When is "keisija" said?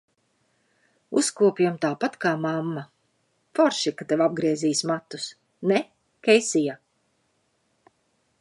6.29-6.79